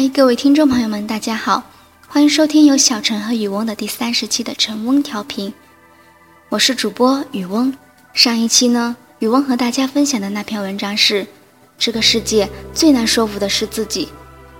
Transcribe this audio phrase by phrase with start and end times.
[0.00, 1.62] 嗨，各位听众朋友们，大家好，
[2.08, 5.52] 欢迎收听由小陈和雨翁的第三十期的晨翁调频，
[6.48, 7.70] 我是主播雨翁。
[8.14, 11.26] 上一期呢，雨翁和大家分享的那篇文章是：
[11.76, 14.08] 这个世界最难说服的是自己。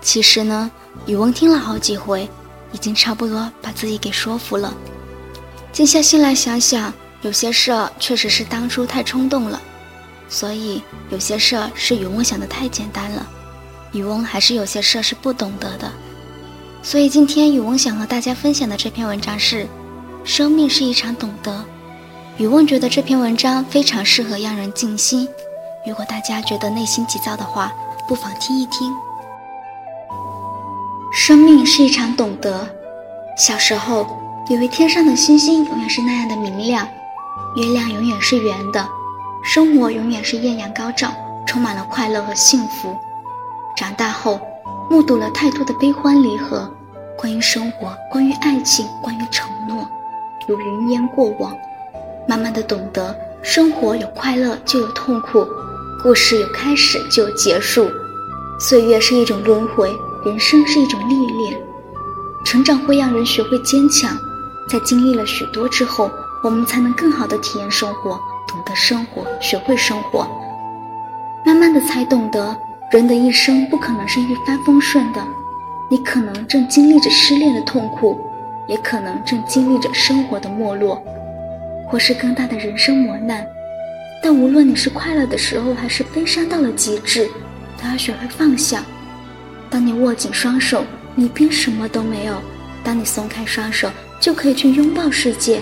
[0.00, 0.68] 其实呢，
[1.06, 2.28] 雨翁听了好几回，
[2.72, 4.74] 已经差不多把自己给说服了。
[5.70, 6.92] 静下心来想想，
[7.22, 9.62] 有些事儿确实是当初太冲动了，
[10.28, 13.24] 所以有些事儿是雨翁想的太简单了。
[13.92, 15.90] 宇翁还是有些事是不懂得的，
[16.82, 19.66] 所以今天宇翁想和大家分享的这篇文章是：
[20.24, 21.64] 生命是一场懂得。
[22.36, 25.26] 宇翁觉得这篇文章非常适合让人静心。
[25.86, 27.72] 如果大家觉得内心急躁的话，
[28.06, 28.92] 不妨听一听。
[31.12, 32.68] 生命是一场懂得。
[33.36, 34.06] 小时候，
[34.48, 36.86] 以为天上的星星永远是那样的明亮，
[37.56, 38.86] 月亮永远是圆的，
[39.42, 41.12] 生活永远是艳阳高照，
[41.46, 42.94] 充满了快乐和幸福。
[43.78, 44.40] 长大后，
[44.90, 46.68] 目睹了太多的悲欢离合，
[47.16, 49.88] 关于生活，关于爱情，关于承诺，
[50.48, 51.56] 如云烟过往。
[52.26, 55.46] 慢慢的懂得，生活有快乐就有痛苦，
[56.02, 57.88] 故事有开始就有结束，
[58.58, 61.56] 岁月是一种轮回，人生是一种历练。
[62.44, 64.18] 成长会让人学会坚强，
[64.68, 66.10] 在经历了许多之后，
[66.42, 70.26] 我们才能更好的体验生活，懂得生活，学会生活。
[71.46, 72.56] 慢慢的才懂得。
[72.90, 75.22] 人的一生不可能是一帆风顺的，
[75.90, 78.18] 你可能正经历着失恋的痛苦，
[78.66, 81.02] 也可能正经历着生活的没落，
[81.86, 83.46] 或是更大的人生磨难。
[84.22, 87.28] 但无论你是快乐的时候，还是悲伤到了极致，
[87.76, 88.82] 都要学会放下。
[89.68, 90.82] 当你握紧双手，
[91.14, 92.36] 你便什么都没有；
[92.82, 95.60] 当你松开双手，就可以去拥抱世界。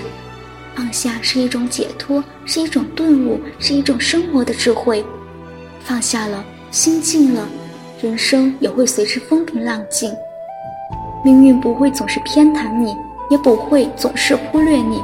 [0.77, 5.05] 放下是一种解脱，是一种顿悟，是一种生活的智慧。
[5.81, 6.45] 放下了。
[6.77, 7.49] 心静了，
[8.03, 10.15] 人生也会随之风平浪静。
[11.25, 12.95] 命运不会总是偏袒你，
[13.31, 15.03] 也不会总是忽略你。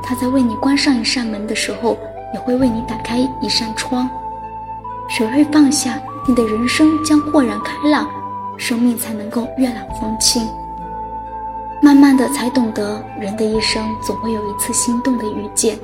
[0.00, 1.98] 他在为你关上一扇门的时候，
[2.32, 4.08] 也会为你打开一扇窗。
[5.08, 8.08] 学会放下，你的人生将豁然开朗，
[8.56, 10.46] 生命才能够月朗风清。
[11.82, 15.76] 慢慢的，才懂得人的一生总会有一次心动的遇见，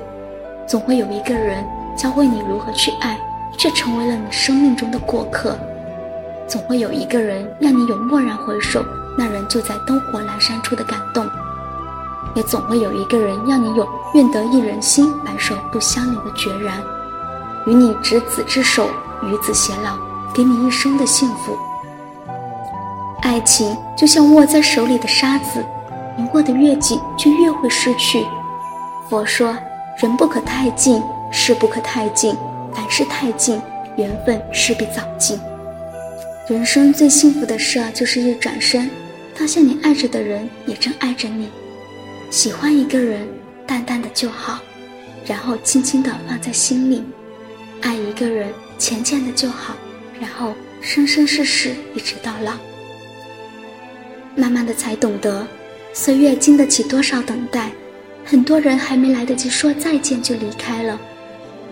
[0.65, 1.61] 总会有一个人
[1.93, 3.19] 教会你如何去爱。
[3.57, 5.57] 却成为了你生命中的过客。
[6.47, 8.85] 总会有一个人让你有蓦然回首，
[9.17, 11.25] 那人就在灯火阑珊处的感动；
[12.35, 16.79] 也总会有一个人让你有愿得一人心，白首不相离的决然。
[17.65, 18.87] 与你执子之手，
[19.23, 19.97] 与子偕老，
[20.35, 21.57] 给你一生的幸福。
[23.23, 25.65] 爱情就像握在手里的沙子，
[26.15, 28.23] 你握得越紧，就越会失去。
[29.09, 29.57] 佛说，
[29.97, 31.01] 人不可太近，
[31.31, 32.37] 事不可太近。
[32.75, 33.61] 凡事太近，
[33.97, 35.39] 缘分势必早尽。
[36.47, 38.89] 人生最幸福的事，就是一转身，
[39.33, 41.49] 发现你爱着的人也正爱着你。
[42.29, 43.25] 喜欢一个人，
[43.65, 44.59] 淡淡的就好，
[45.25, 47.01] 然后轻轻的放在心里；
[47.81, 49.73] 爱一个人，浅浅的就好，
[50.19, 52.51] 然后生生世世一直到老。
[54.35, 55.47] 慢慢的才懂得，
[55.93, 57.71] 岁月经得起多少等待，
[58.25, 60.99] 很多人还没来得及说再见就离开了。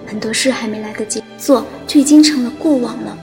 [0.06, 3.18] 很多事还没来得及做，就已经成了过往了。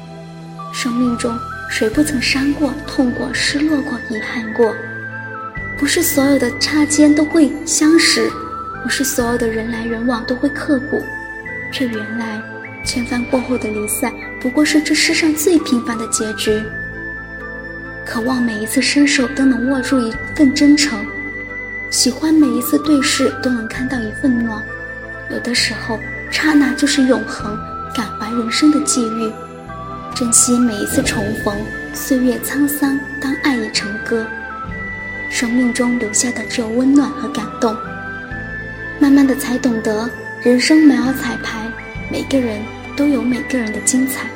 [0.73, 1.37] 生命中
[1.69, 4.75] 谁不曾伤过、痛过、失落过、遗憾过？
[5.79, 8.31] 不是所有的擦肩都会相识，
[8.83, 11.03] 不是所有的人来人往都会刻骨。
[11.73, 12.41] 却原来，
[12.85, 16.63] 千帆过后的离散，不过是这世上最平凡的结局。
[18.05, 21.05] 渴望每一次伸手都能握住一份真诚，
[21.91, 24.63] 喜欢每一次对视都能看到一份暖。
[25.31, 25.99] 有的时候。
[26.31, 27.59] 刹那就是永恒，
[27.95, 29.33] 感怀人生的际遇，
[30.15, 31.55] 珍惜每一次重逢。
[31.93, 34.25] 岁月沧桑，当爱已成歌，
[35.29, 37.77] 生命中留下的只有温暖和感动。
[39.01, 40.09] 慢慢的才懂得，
[40.41, 41.69] 人生没有彩排，
[42.11, 42.61] 每个人
[42.97, 44.29] 都有每个人的精彩，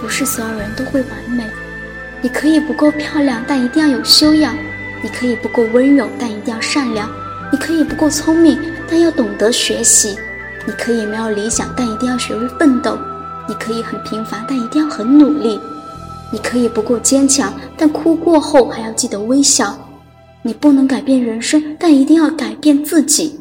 [0.00, 1.44] 不是所有人都会完美。
[2.20, 4.52] 你可以不够漂亮，但一定要有修养；
[5.00, 7.06] 你可以不够温柔，但一定要善良；
[7.52, 8.58] 你可以不够聪明，
[8.88, 10.18] 但要懂得学习。
[10.66, 12.92] 你可以没有理想，但一定要学会奋斗；
[13.48, 15.58] 你可以很平凡，但一定要很努力；
[16.30, 19.76] 你可以不够坚强，但哭过后还要记得微笑。
[20.42, 23.38] 你不能改变人生，但一定要改变自己。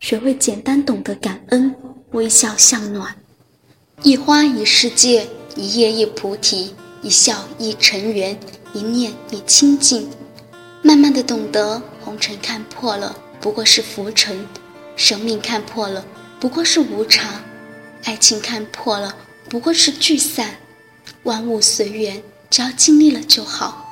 [0.00, 1.74] 学会简单懂得感恩，
[2.12, 3.14] 微笑向暖。
[4.02, 5.26] 一花一世界，
[5.56, 8.38] 一叶一菩提，一笑一尘缘，
[8.72, 10.08] 一念一清净。
[10.82, 14.36] 慢慢的懂得，红尘看破了，不过是浮尘；
[14.96, 16.04] 生命看破了。
[16.46, 17.42] 不过是无常，
[18.04, 19.16] 爱情看破了，
[19.50, 20.54] 不过是聚散。
[21.24, 23.84] 万物随缘，只要经历了就好。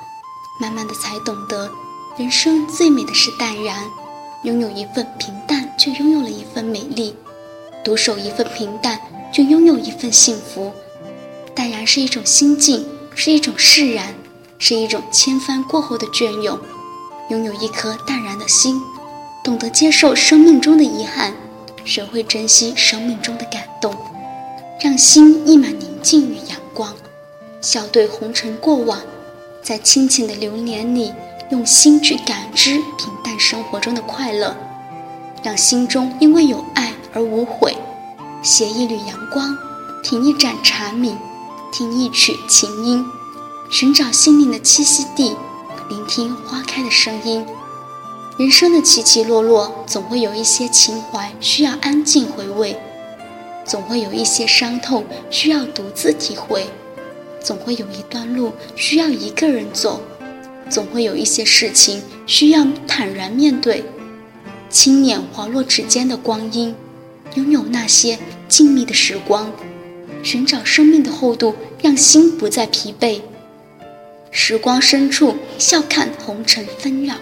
[0.61, 1.69] 慢慢的才懂得，
[2.17, 3.83] 人生最美的是淡然，
[4.43, 7.13] 拥有一份平淡，就拥有了一份美丽；
[7.83, 8.97] 独守一份平淡，
[9.33, 10.71] 就拥有一份幸福。
[11.53, 14.15] 淡然是一种心境，是一种释然，
[14.59, 16.57] 是一种千帆过后的隽永。
[17.29, 18.79] 拥有一颗淡然的心，
[19.43, 21.33] 懂得接受生命中的遗憾，
[21.85, 23.95] 学会珍惜生命中的感动，
[24.81, 26.93] 让心溢满宁静与阳光，
[27.61, 28.99] 笑对红尘过往，
[29.61, 31.13] 在清浅的流年里，
[31.51, 34.55] 用心去感知平淡生活中的快乐，
[35.43, 37.77] 让心中因为有爱而无悔。
[38.41, 39.55] 携一缕阳光，
[40.03, 41.15] 品一盏茶茗，
[41.71, 43.05] 听一曲琴音，
[43.69, 45.35] 寻找心灵的栖息地。
[45.87, 47.45] 聆听花开的声音，
[48.37, 52.75] 人生的起起落落，总会有一些情怀需要安静回味，
[53.63, 56.67] 总会有一些伤痛需要独自体会，
[57.41, 60.01] 总会有一段路需要一个人走，
[60.69, 63.85] 总会有一些事情需要坦然面对。
[64.69, 66.75] 轻捻滑落指尖的光阴，
[67.35, 69.49] 拥有那些静谧的时光，
[70.21, 73.21] 寻找生命的厚度，让心不再疲惫。
[74.29, 77.15] 时光深处，笑看红尘纷扰，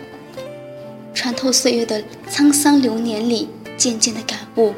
[1.13, 4.73] 穿透岁月的沧桑流年里，渐渐的感悟，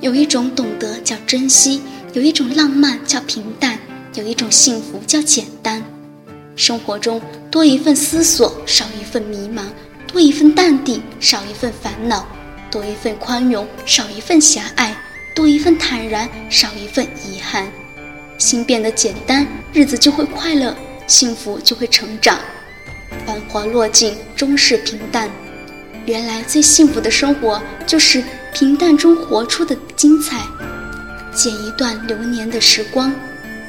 [0.00, 1.80] 有一种懂得叫珍惜，
[2.12, 3.78] 有一种浪漫叫平淡，
[4.14, 5.82] 有一种幸福叫简单。
[6.56, 9.62] 生活中多一份思索，少一份迷茫；
[10.08, 12.24] 多一份淡定，少一份烦恼；
[12.70, 14.92] 多一份宽容，少一份狭隘；
[15.34, 17.70] 多一份坦然，少一份遗憾。
[18.36, 20.76] 心变得简单，日子就会快乐。
[21.06, 22.38] 幸福就会成长，
[23.24, 25.30] 繁华落尽，终是平淡。
[26.08, 28.24] 原来最幸福的生活，就是
[28.54, 30.40] 平淡中活出的精彩。
[31.34, 33.12] 剪一段流年的时光，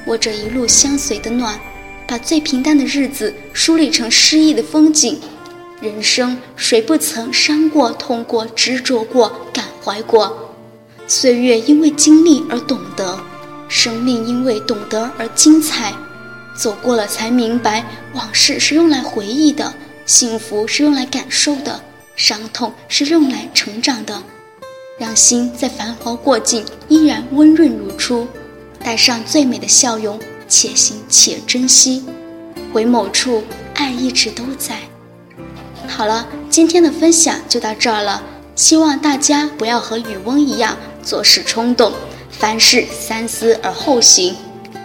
[0.08, 1.60] 握着一路相随的暖，
[2.08, 5.20] 把最平淡的日子梳理成诗意的风景。
[5.82, 10.56] 人生谁不曾伤过、痛过、执着过、感怀过？
[11.08, 13.20] 岁月因为经历而懂得，
[13.68, 15.94] 生命因为懂得而精彩。
[16.56, 19.74] 走过了才明白，往事是用来回忆的，
[20.06, 21.82] 幸福是用来感受的，
[22.20, 24.22] 伤痛是用来成长的。
[25.00, 28.28] 让心在繁华过尽依然温润如初，
[28.84, 32.04] 带上最美的笑容，且行且珍惜。
[32.74, 33.42] 回某处，
[33.74, 34.80] 爱一直都在。
[35.88, 38.22] 好了，今天的分享就到这儿了，
[38.54, 41.94] 希望大家不要和雨翁一样做事冲动，
[42.30, 44.36] 凡事三思而后行。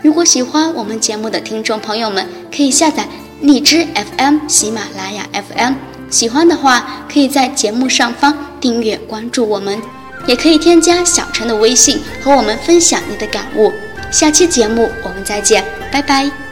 [0.04, 3.08] 如果喜欢我们节目的听众朋友们，可以下载
[3.40, 3.84] 荔枝
[4.16, 5.94] FM、喜马拉雅 FM。
[6.10, 9.80] 喜欢的话，可以在节目上方订阅关注我们，
[10.26, 13.72] 也可以添加小陈的微信和我们分享你的感悟。
[14.10, 16.44] 下期节目我们再见，拜拜。